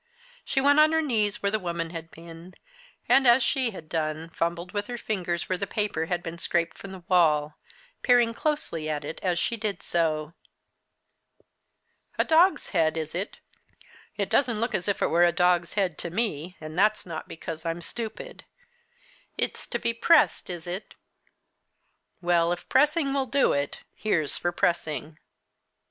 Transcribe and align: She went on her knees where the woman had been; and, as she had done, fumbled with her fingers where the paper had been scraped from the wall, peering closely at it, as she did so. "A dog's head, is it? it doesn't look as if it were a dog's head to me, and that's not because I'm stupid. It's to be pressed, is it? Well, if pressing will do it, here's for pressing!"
She 0.43 0.59
went 0.59 0.79
on 0.79 0.93
her 0.93 1.01
knees 1.03 1.43
where 1.43 1.51
the 1.51 1.59
woman 1.59 1.91
had 1.91 2.09
been; 2.09 2.55
and, 3.07 3.27
as 3.27 3.43
she 3.43 3.69
had 3.69 3.87
done, 3.87 4.31
fumbled 4.31 4.71
with 4.71 4.87
her 4.87 4.97
fingers 4.97 5.47
where 5.47 5.59
the 5.59 5.67
paper 5.67 6.07
had 6.07 6.23
been 6.23 6.39
scraped 6.39 6.75
from 6.79 6.91
the 6.91 7.03
wall, 7.07 7.59
peering 8.01 8.33
closely 8.33 8.89
at 8.89 9.05
it, 9.05 9.19
as 9.21 9.37
she 9.37 9.57
did 9.57 9.83
so. 9.83 10.33
"A 12.17 12.25
dog's 12.25 12.69
head, 12.71 12.97
is 12.97 13.13
it? 13.13 13.37
it 14.17 14.27
doesn't 14.27 14.59
look 14.59 14.73
as 14.73 14.87
if 14.87 15.03
it 15.03 15.11
were 15.11 15.23
a 15.23 15.31
dog's 15.31 15.73
head 15.75 15.99
to 15.99 16.09
me, 16.09 16.57
and 16.59 16.79
that's 16.79 17.05
not 17.05 17.27
because 17.27 17.63
I'm 17.63 17.79
stupid. 17.79 18.43
It's 19.37 19.67
to 19.67 19.77
be 19.77 19.93
pressed, 19.93 20.49
is 20.49 20.65
it? 20.65 20.95
Well, 22.21 22.51
if 22.51 22.67
pressing 22.69 23.13
will 23.13 23.27
do 23.27 23.53
it, 23.53 23.81
here's 23.93 24.35
for 24.35 24.51
pressing!" 24.51 25.19